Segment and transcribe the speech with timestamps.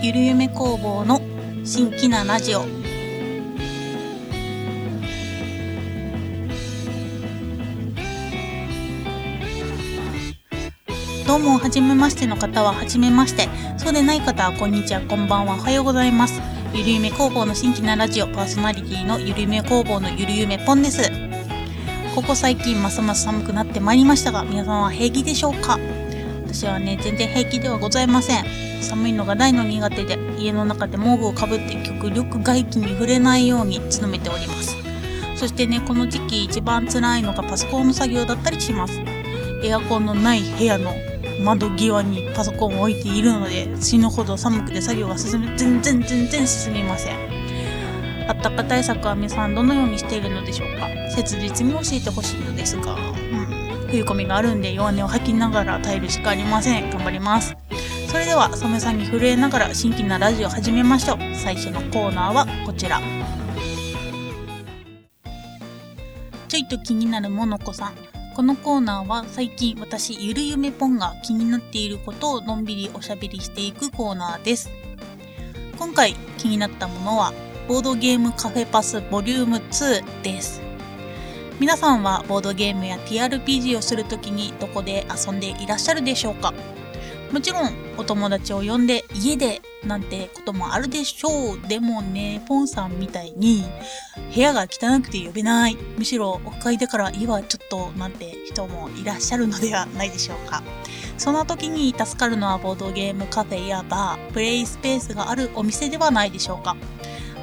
[0.00, 1.20] ゆるゆめ工房の
[1.64, 2.60] 新規なラジオ
[11.26, 13.48] どうも、はじめましての方ははじめまして。
[13.76, 16.40] そうでない方はこんにちは、こんばんは、おはようございます。
[16.72, 21.10] ゆるゆめ工房の新規なラジオパーソナリティのゆるゆめ工房のゆるゆめぽんです。
[22.14, 25.76] ここ最近ますます寒くなってまいりましたが、皆さんは平気でしょうか？
[26.50, 28.44] 私はね、全然平気ではございません。
[28.82, 34.74] 寒いのが大の苦手で、家の中で毛布をかぶって極力外気に触れないように努めております。
[35.36, 38.98] そしてね、この時期一番辛いのがパソコンの作業だったりします。
[39.62, 40.94] エアコンのない部屋の
[41.42, 47.16] 窓際にパソコンを置いているので死ぬほど寒くて作業が進む全然全然進みません
[48.28, 50.88] あったか対策は皆さんどのようにしているのでしょうか？
[51.10, 52.96] 切実に教えてほしいのですが、
[53.90, 56.90] 冬込みがあるんで弱音を吐きながら耐えるしかありません。
[56.90, 57.56] 頑張ります。
[58.06, 61.18] それでは寒さに震えながら新規なラジオ始めましょう。
[61.34, 63.00] 最初のコーナーはこちら。
[66.48, 67.94] ちょいと気になるモノコさん。
[68.34, 74.70] このコーナーは最近私ゆるゆめぽんが気になっていることをのんびりおしゃべりしていくコーナーです。
[75.78, 77.32] 今回気になったものは
[77.66, 80.67] ボードゲームカフェパスボリューム2です。
[81.60, 86.54] 皆さんはボードゲームや TRPG をするときにどこで遊んでいらっしゃるでしょうか？
[87.32, 91.60] もちろんお友達を呼んで家でなんてこともあるでしょう。
[91.68, 93.64] でもね、ポンさんみたいに
[94.32, 95.76] 部屋が汚くて呼べない。
[95.98, 100.62] むしろオフ会だからいいわ、ちょっとなんて人もいらっしゃるのではないでしょうか？
[101.16, 106.76] そんな時に助かるのはボードゲームカフェやバー、プレイスペースがあるお店ではないでしょうか？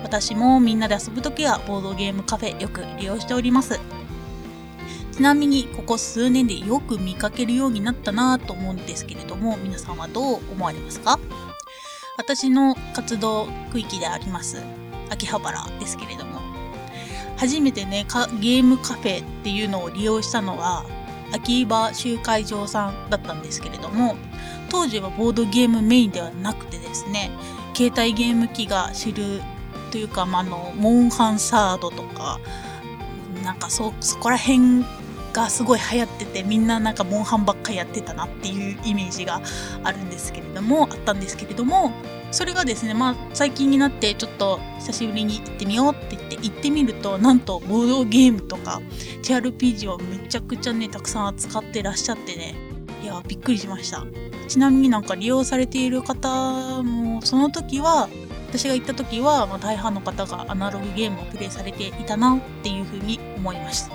[0.04, 3.78] 私もみんなで遊ぶ時はボードゲームカフェよく利用しております。
[5.16, 11.20] ちなみにここ数年でよく見かけるようになったなと思うんですけれども皆さんはどう思われますか？
[12.18, 14.62] 私の活動区域であります
[15.10, 16.42] 秋葉原ですけれども。
[17.38, 18.06] 初めてね
[18.42, 20.86] ゲームカフェっていうのを利用したのは
[21.34, 24.16] 秋葉集会場さんだったんですけれども
[24.70, 27.32] 当時はボードゲームメインではなくてですね
[27.74, 29.42] 携帯ゲーム機が知る
[29.92, 32.40] というか、まあ、のモンハンサードとか
[33.44, 34.86] なんかそそこら辺
[35.36, 39.42] がすごい流行っててみんななんかモンハンばっかりやってたなっていうイメージが
[39.84, 41.92] あるんですけれどもあったんですけれども
[42.32, 48.82] それがですねまあ最近になってちょっと久しぶりに行ってみようって言って行ってみるとなんとボードゲームとか
[49.24, 52.56] TRPG をめちゃくちゃねたくさん扱ってらっしゃってね
[53.04, 54.06] いやびっくりしました。
[54.48, 58.08] ちなみになんか利用されている方もその時は
[58.50, 63.95] 私が行った時は、まあ、大半の方がアナログゲームをプレイされていたなっていうふうに思いました。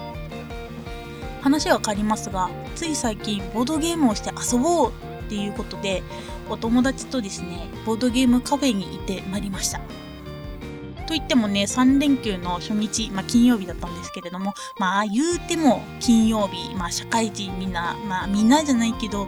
[1.40, 4.92] 話は変わりますがつい最近ボードゲームをして遊ぼう
[5.24, 6.02] っていうことで
[6.48, 9.80] お友達とですねボードゲームカフェに行ってまいりました。
[11.10, 19.26] といってもね3連休の初日、まあ、金曜日だったんですけれどもまあ言うても金曜日、まあ、社会人みんなまあみんなじゃないけど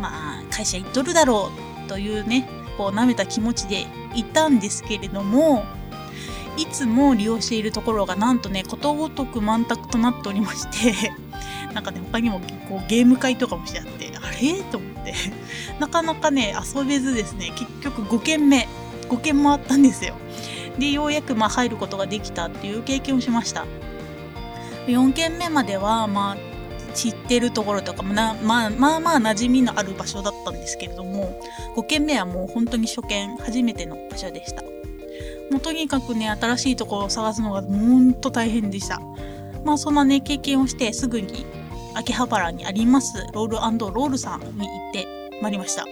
[0.00, 1.52] まあ会社行っとるだろ
[1.86, 3.86] うというねこう舐めた気持ちで
[4.16, 5.64] いたんですけれども
[6.56, 11.12] いつも利用しているところがなんとねことごとく満卓となっておりまして
[11.74, 14.62] なんかね他にもこうゲーム会とかもしてあってあれ？
[14.70, 15.14] と思って。
[15.80, 18.68] なかなかね遊べずですね結局5軒目
[19.08, 20.14] 5軒回ったんですよ。
[20.78, 23.66] でようやくまあ入ることができたっていう経験をしました。
[24.86, 26.36] 4軒目まではまあ
[26.94, 31.40] 知ってるところとかもな、まあ、まあまあ馴染みのある場所だったんですけれども
[31.76, 34.62] 5軒目はもう本当に初見初めての場所でした。
[35.50, 39.00] もうとにかくね新しいところを探すのがほんと大変でした。
[39.64, 41.46] まあそんなね経験をしてすぐに
[41.94, 45.06] 秋葉原にありますロールロールさんに行って
[45.42, 45.84] まいりました。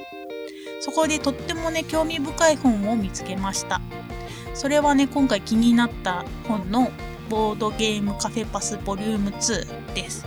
[0.81, 3.81] そこでとってもね興味深い本を見つけました。
[4.55, 6.91] それはね今回気になった本の
[7.28, 10.27] ボードゲームカフェパスボリューム2です。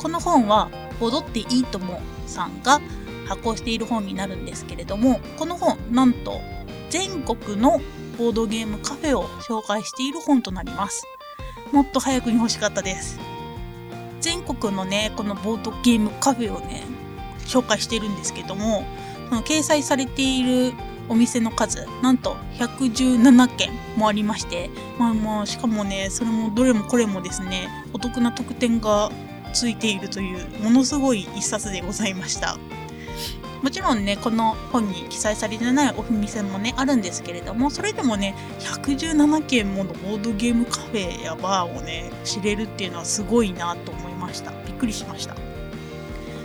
[0.00, 0.70] この本は
[1.00, 2.80] 「踊っていいとも」さんが
[3.26, 6.40] 発行している本になるんですけれどもこの本なんと
[6.90, 7.80] 全国の
[8.18, 11.04] ボードゲームカフェを紹介している本となります。
[11.72, 13.18] もっと早くに欲しかったです。
[14.26, 16.82] 全国のねこのボードゲームカフェをね
[17.46, 18.84] 紹介してるんですけども
[19.28, 20.72] その掲載されている
[21.08, 24.68] お店の数なんと117件もありまして
[24.98, 29.12] まあまあしかもねそれもどれもこれもですねお得な特典が
[29.54, 32.58] ついているというものすごい一冊でございました。
[33.62, 45.36] もちろんねこの本に記載されてないお店もねあるんですけれどもそれでもね117件ものボードゲームカフェやバーをね知れるっていうのはすごいなと思いましたびっくりしました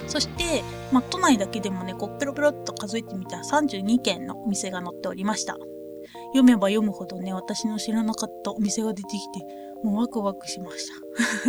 [0.08, 5.56] そしてまあ、都内だけでもね、こう、ペロペロっと数えてみたら32軒のお店が載っておりました。
[6.34, 9.40] 読めば読むほどね、私の知らなかったお店が出てきて、
[9.84, 10.94] もうワクワクしました。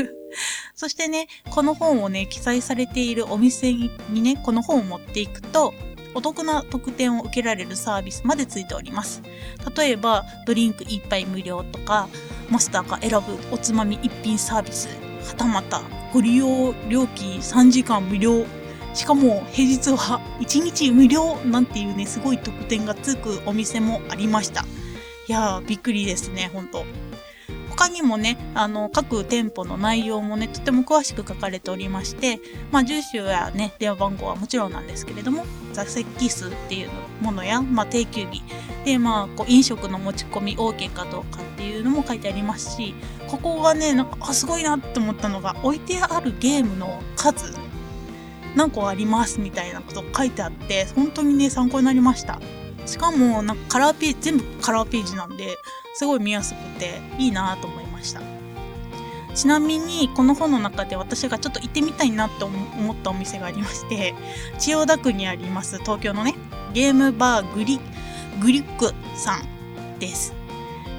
[0.74, 3.90] そしてね、この本をね、記載されているお店に
[4.20, 5.74] ね、この本を持っていくと、
[6.14, 9.22] お得な特典を受けられるサービスまでついております。
[9.76, 12.08] 例えば、ドリンク1杯無料とか、
[12.48, 14.88] マスターが選ぶおつまみ一品サービス、
[15.24, 15.82] はたまた、
[16.12, 18.44] ご利用料金3時間無料
[18.94, 24.64] しかも平日は1日無料なんていうね、すごい特典がつくお店もありました。
[25.28, 26.84] いやー、びっくりですね、ほんと。
[27.76, 32.38] 他にもね、あの、各店舗の内容もね、とても詳しく書かれておりまして、
[32.70, 36.90] まあ、住所やね、電話番号はもちろんなんですけれども、座席数っていう
[37.20, 38.42] ものや、まあ、定休日、
[38.84, 42.94] で、まあ、こう、飲食の持ち込み OK かどうかっていうのも書いてありますし、
[43.26, 47.54] ここがね、なんか、あ、すごいなって思ったのが、置いてあるゲームの数
[48.54, 52.40] 何個ありますみたいなこと書いてあって本当にね参考になりました。
[52.86, 55.58] しかもなんかカラーページ全部カラーページなんで
[55.94, 58.20] すごい見やすくていいなと思いました。
[59.34, 64.14] ちなみにこの本の中で私がちょっと行ってみたいなと思ったお店がありまして
[64.58, 66.34] 千代田区にあります東京のね
[66.74, 67.80] ゲームバーグリ
[68.40, 70.34] グリックさんです。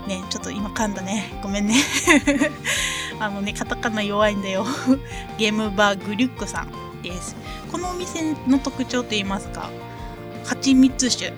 [0.08, 1.40] ねちょっと今噛んだね。
[1.42, 1.76] ごめんね。
[3.20, 4.66] あのねカタカナ弱いんだよ。
[5.38, 7.36] ゲームバーグリュックさんです。
[7.72, 9.70] このお店の特徴といいますか
[10.46, 11.34] 蜂蜜酒。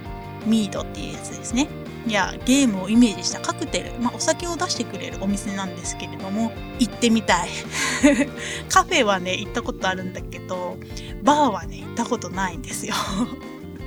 [0.45, 1.67] ミードっていうやつですね
[2.07, 7.49] いやゲームをイメージしたカクテル、まあ、お酒を出してくれるお店なんですけれども行ってみたい
[8.69, 10.77] カフェはね行ったことあるんだけど
[11.23, 12.93] バーはね行ったことないんですよ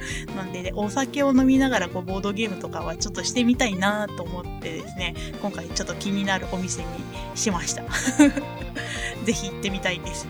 [0.36, 6.88] なんでね、お酒を飲みながらこうボードゲームとかはちょっとしてみたいなと思ってですね、今回ちょっと気になるお店に
[7.34, 7.82] しました。
[9.24, 10.26] ぜひ行ってみたいです。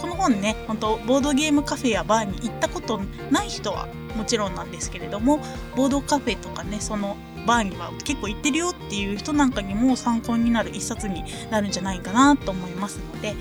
[0.00, 5.40] この本ね、本当ボードゲームカフェやバーに行ったことない人はもちろんなんですけれども、
[5.76, 7.16] ボードカフェとかね、その
[7.46, 13.34] バーには結構行ってるよっていう人なんかにも参考になる一冊になるんじゃないかなと思いますので、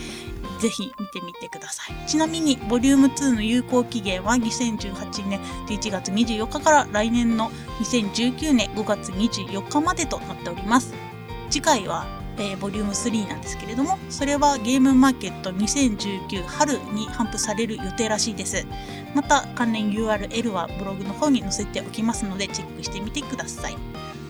[0.59, 2.07] ぜひ見てみてください。
[2.07, 10.93] ちなみに、ボリューム2の有効期限は2018年11月24日から来年の2019年5月24日までとなっております。
[11.49, 18.65] 次回はえー、ボリューム3なんですけれども、それはゲームマーケット2019春に頒布される予定らしいです。
[19.13, 23.75] また関連 URL はブログの方に載せておきますのでチェックしてみてください。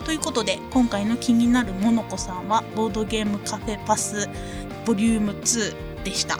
[0.06, 4.28] ということで、今回の気になるモノコさんは、ボードゲームカフェパス
[4.86, 6.38] ボリューム2でした。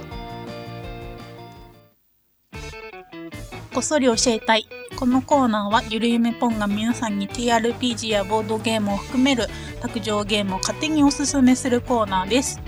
[3.74, 4.68] こっそり教えたい。
[4.98, 9.48] このコーナーはゆるゆめぽんが皆さんに TRPG やボードゲームを含める
[9.82, 12.62] 卓上ゲームを勝手におすすめするコーナーです。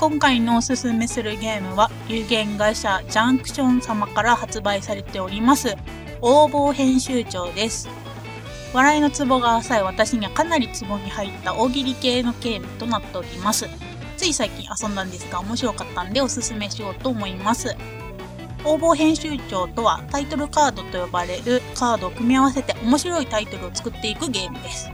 [0.00, 5.74] 今回のおすすめするゲームは有限会社ジャンクション様から発売されております
[6.20, 7.88] 応募編集長です。
[8.74, 13.68] 笑いのツボが浅い私にはかなりツボに入った大喜利系のゲームとなっております。
[14.16, 17.76] つい最近遊んだんですが面白かったんでおすすめしようと思います。
[18.64, 24.90] 応募編集長とはタイトルカードと呼ばれるカードを組み合わせて面白いタイトルを作っていくゲームです。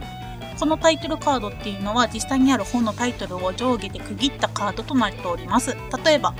[0.59, 5.75] このタイトルカードっていうのは実際にある本のタイトルを上下で区切ったカードとなっております。
[6.05, 6.33] 例えば、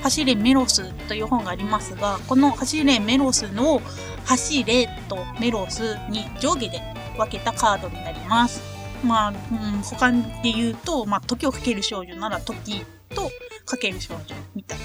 [0.00, 3.80] 走れメロスという本がありますが、この走れメロスの
[4.24, 6.80] 走れとメロスに上下で
[7.16, 8.60] 分けたカードになります。
[9.04, 13.30] まあ、うん、他で言うと、まあ、時をかける少女なら時と
[13.64, 14.22] かける少女
[14.54, 14.84] みたいな。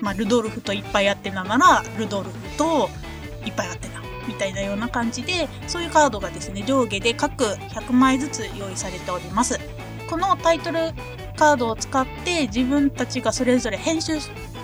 [0.00, 2.88] まあ、ルドルフといっぱいやってななら、ルドルフと
[3.46, 9.58] いっぱいやってな、みたいなような感じで、そういうカードがですね、上下で各100枚ずつ用意されております。
[10.08, 10.92] このタイトル
[11.36, 14.18] カードを使って自分たちがそれぞれ編集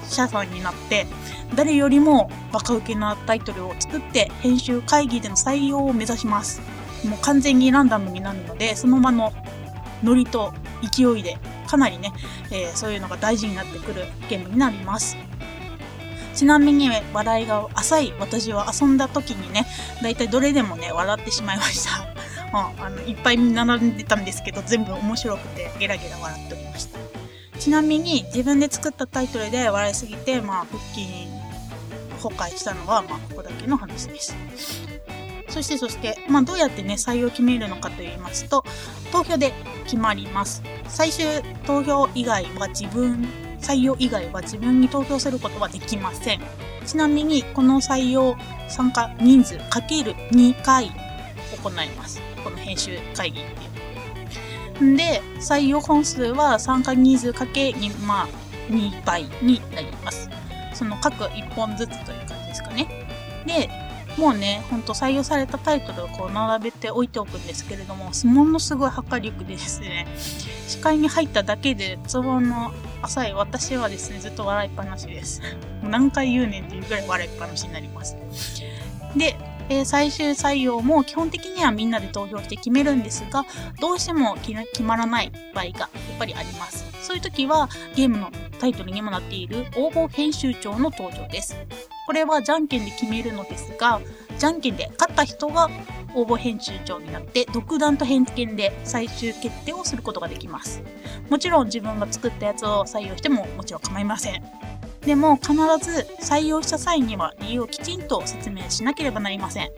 [0.08, 1.06] 者さんになって、
[1.54, 6.60] 誰よりもバカウケなタイトルを作って編集会議での採用を目指します。
[7.06, 9.32] もう完全にランダムになるので、その場の
[10.02, 12.12] ノリと勢いでかなりね、
[12.50, 15.16] えー、そういうのが大事になってくるゲームになります。
[16.38, 19.66] ちなみに笑いが浅い私は遊んだ時にね、
[20.00, 22.06] だいたいどれでもね、笑ってしまいました。
[22.56, 27.00] うん、あのいっぱい並んでたんですけど、全部面白くてゲラゲラ笑っておりました。
[27.58, 31.08] ちなみに自分で作ったタイトルで笑いすぎて、まあ、腹筋
[32.22, 34.36] 崩壊したのは、まあ、ここだけの話です。
[35.48, 38.64] そしてそして、まあ、どうやってね、採用を決めるのかと言いますと、
[39.10, 39.52] 投票で
[39.86, 40.62] 決まります。
[40.86, 41.26] 最終
[41.66, 46.40] 投票以外は自分採用以外は自分に投票することはできません。
[46.86, 48.36] ちなみに、この採用
[48.68, 50.90] 参加人数かける2回
[51.62, 52.20] 行います。
[52.42, 54.96] この編集会議っていう。
[54.96, 58.28] で、採用本数は参加人数かけ2、まあ、
[58.70, 60.30] 2倍になります。
[60.74, 62.86] その各1本ずつという感じですかね。
[63.44, 63.68] で、
[64.18, 70.08] もうね、ほんと採用されたタイトルをこう並べて置いておくんですけれども、ものすごい破壊力でですね、
[70.66, 75.40] 視界に入っただけで、ツボの浅い私はですね、ずっと笑いっぱなしです。
[75.82, 78.16] もう何回言うねんっていうぐらい笑いっぱなしになります。
[79.16, 79.36] で、
[79.68, 83.44] え、最終採用も基本的にはみんなで投票して決めるんですが、
[83.80, 86.84] どうしても決まらない場合がやっぱりあります。
[87.02, 91.56] そういう時はゲームのタイトルにもなっている応募編集長の登場です。
[92.08, 94.00] これはじゃんけんで決めるのですが、
[94.38, 95.68] じゃんけんで勝った人が
[96.14, 100.82] 応募編集長になって独断と偏見で最終決定をすることができます。
[101.28, 104.42] もちろん自分が作ったやつを採用してももちろん構いません。
[105.02, 109.70] でも必ず採用した際には理由をきちんと説明しなければなりません。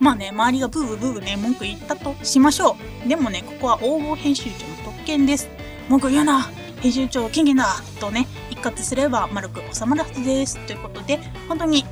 [0.00, 3.08] まあね、周りがブーブーブーブーね、文句言ったとしましょう。
[3.10, 5.50] でもね、ここは応募編集長の特権です。
[5.90, 6.50] 文句言うな
[6.82, 10.58] 編集長権限だとね、一括すれば丸く収まるはずです。
[10.66, 11.84] ということで、本当に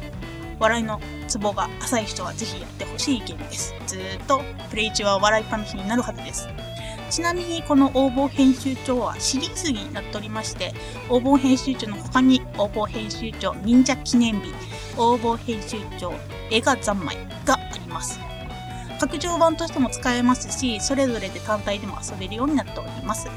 [0.59, 3.73] 笑いのツボが浅い人はぜひやってほしいゲームです。
[3.87, 6.49] ずーっとプレイ中は笑いっぱなしになるはずです。
[7.09, 10.75] ちなみにこの応募編集長はシリーズになっておりまして、
[11.09, 14.53] 応募編集長の他に応募編集長忍者記念日、
[14.97, 16.13] 応募編集長
[16.51, 18.19] 映画三昧があります。
[18.99, 23.29] 拡張版としても使えますし、それぞれで単体でも遊べるようになっております。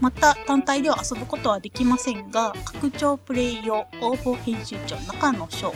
[0.00, 5.74] また単体では遊ぶことはできませんが、拡張プレイ用応募編集長中の章、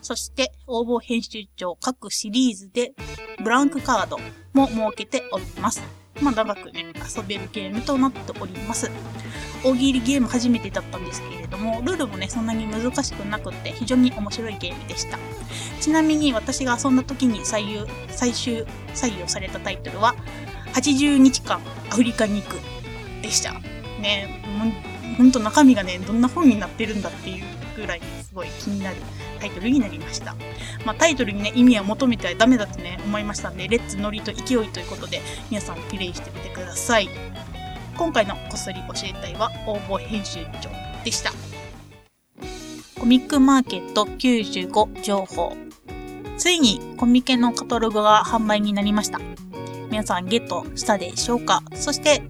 [0.00, 2.92] そして応募編集長各シリーズで
[3.44, 4.18] ブランクカード
[4.54, 5.82] も設けております。
[6.22, 8.90] まあ長くね、遊べるゲームとなっております。
[9.62, 15.18] 大喜利ゲーム初めてだったんですけれども、ルールもね、そんなに難しくなくって非常に面白いゲームでした。
[15.80, 20.14] ちなみに私が遊んだ時に最優最終採用されたタイトルは、
[20.72, 21.60] 80日間
[21.90, 22.77] アフリカに行く
[23.22, 23.54] でした。
[24.00, 24.42] ね、
[25.16, 27.44] ほんと中身がね、どんな本になってるんだっていう
[27.76, 28.96] ぐらいすごい気になる
[29.40, 30.36] タイトルになりました。
[30.84, 35.20] まあ、タイトルにね、意味は求めてはダメだとね、思いましたんで、レッツノリと勢いということで、
[35.50, 37.08] 皆さんプレイしてみてください。
[37.96, 40.70] 今回のこっそり教えたいは応募編集長
[41.04, 41.32] でした。
[42.98, 45.56] コミックマーケット95情報。
[46.36, 49.20] ついにコミケのカタログが販売になりました。
[49.90, 51.62] 皆さんゲットしたでしょうか？
[51.74, 52.22] そして、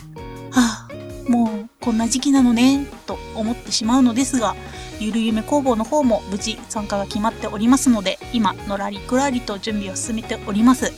[1.88, 4.54] こんな時期なのね、と思ってしまうのですが、
[5.00, 10.92] ゆるゆめ工房の方も無事参加が決まっておりますので、今、のらりくらりと準備を進めております。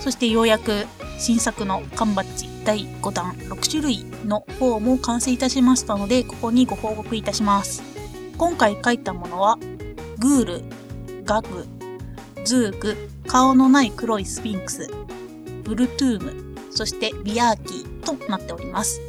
[0.00, 0.86] そしてようやく
[1.18, 7.82] 新作の缶バッジ第5弾6種類の方も完成いたしましたので、ここにご報告いたします。
[8.36, 9.56] 今回書いたものは、
[10.18, 10.64] グール、
[11.24, 11.66] ガグ、
[12.44, 14.90] ズーグ、顔のない黒いスフィンクス、
[15.64, 19.00] ブルトゥーム、そしてビアーキーとなっております。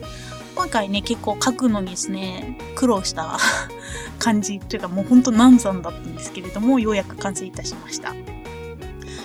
[0.60, 3.38] 今回ね、結構書くのにですね、苦労した
[4.20, 8.14] 感じというかもうほんと難産だったんですけれども、ようやく完成いたしました。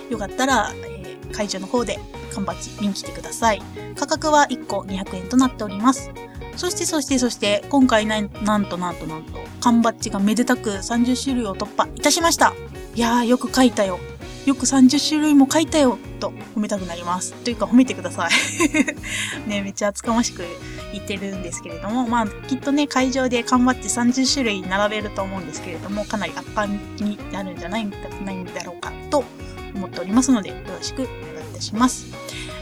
[0.09, 1.99] よかったら、えー、会場の方で
[2.33, 3.61] 缶バッジ見に来てください。
[3.97, 6.09] 価格は1個200円となっております。
[6.55, 12.53] そしてそしてそして、今回なんなんとなんとなんと、缶バッジがめでたく30種類を突破いたしました。
[12.95, 13.99] いやー、よく書いたよ。
[14.45, 17.33] よく30種類も書いたよと褒めたくなります。
[17.33, 18.29] というか褒めてください。
[19.49, 20.43] ね、めっちゃ厚かましく
[20.93, 27.87] 言ってるんですけれども、まあ、きっとね、会場で缶バッジ30種類並べると思うんですけれども、かなり圧巻になるんじゃない
[28.23, 29.23] ないんだろうかと
[29.73, 32.05] 思っておりますので、よろしくお願いいたします。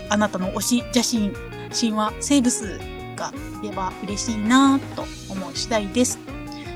[0.10, 1.34] あなたの推し写真、
[1.78, 2.80] 神話生物
[3.18, 6.18] がいれば嬉しいなと思う次第です。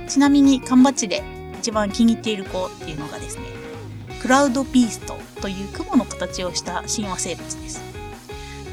[0.08, 1.24] ちなみに缶バッジで
[1.60, 3.57] 一番気に入っている子っていうのがですね、
[4.27, 7.81] クラウドビーストという雲の形をした神話生物です。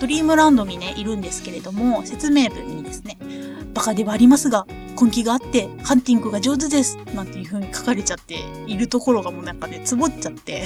[0.00, 3.16] ドリームランドにね、いるんですけれども、説明文にですね、
[3.72, 4.66] バカではありますが、
[5.00, 10.64] 根気があって、ハンティングが上手ですなんていう風に書かれちゃっているところがもうなんかね、つぼっちゃって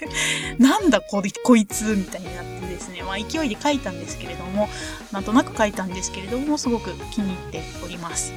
[0.58, 4.70] なんだここいつみたいになってですね、まあ勢いで書いたんですけれども、
[5.12, 8.32] なんとなく書いたんですけれども、すごく気に入っております。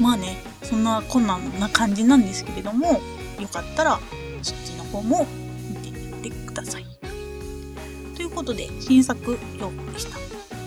[0.00, 3.00] まあね、そんな困難な感じなんですけれども、
[3.38, 4.00] よかったら
[4.42, 5.26] そっちの方も
[5.70, 6.86] 見てみてください。
[8.16, 10.18] ということで、新作情報でした。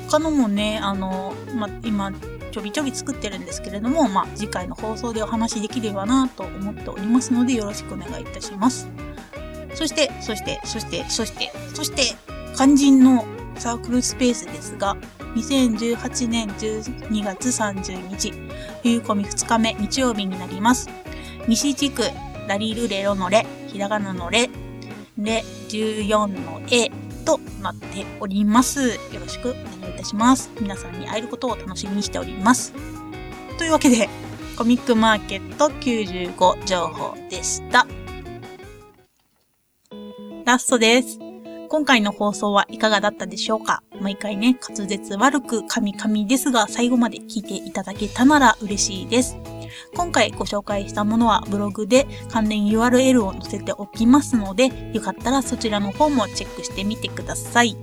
[0.10, 2.12] 他のもね、あの、ま、今、
[2.52, 8.90] ちょびちょび作ってるんですけれども、ま、次回の放送でお話しできればなと思っておりますので、よろしくお願いいたします。
[9.74, 12.04] そして、そして、そして、そして、そして、
[12.56, 13.26] 肝心の
[13.58, 14.98] サークルスペースですが、
[15.36, 18.34] 2018年12月30日、
[18.84, 20.90] 冬込み2日目日曜日になります。
[21.48, 22.04] 西地区
[22.48, 24.50] ラリルレロのレ、ひらがなのレ、
[25.18, 26.90] レ14の A
[27.24, 28.90] となっております。
[28.90, 30.52] よろしくお願いいたします。
[30.60, 32.74] 皆さんに会えることを楽しみにしております。
[33.58, 34.10] というわけで、
[34.58, 37.88] コミックマーケット95情報でした。
[40.44, 41.18] ラストです。
[41.70, 43.84] 今回の放送はいかがだったでしょうか？
[44.02, 49.38] 毎回ね、滑舌悪くカミカミですが、最後まで聞いていただけたなら嬉しいです。
[49.94, 57.78] 今回ご紹介したものはブログで関連 URL を載せておきますので、よかったらそちらの方もチェックしてみてください。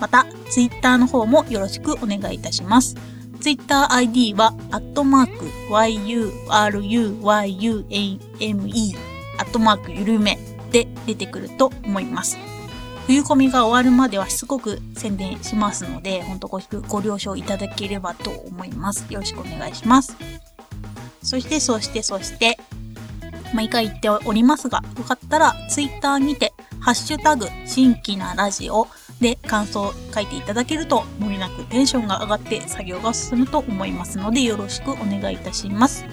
[0.00, 2.96] また、Twitter の方もよろしくお願いいたします。
[3.40, 6.78] Twitter ID は、アットマーク、yuruyuame、
[9.38, 10.38] アットマーク、ゆるめ
[10.70, 12.36] で出てくると思います。
[13.06, 19.06] 冬コミが終わるまではしつこく宣伝しますので、ほんとごご了承いただければと思います。
[19.10, 20.16] よろしくお願いします。
[21.22, 22.58] そして、そして、そして、
[23.54, 28.88] 毎回言っておりますが、よかったら Twitter にて、ハッシュタグ、新規なラジオ
[29.20, 36.04] で感想を書いていただけると、もれなくテンションが上がって作業が進むと思いますので、よろしくお願いいたします。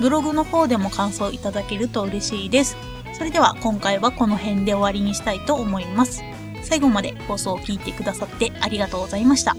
[0.00, 2.76] ブログの方でも感想いただけると嬉しいです。
[3.12, 6.22] それでは今回はこの辺で終わりにしたいと思います。
[6.62, 9.56] 最後まで放送を聞いてくださってありがとうございました。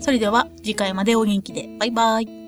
[0.00, 1.68] それでは次回までお元気で。
[1.78, 2.41] バイバイ。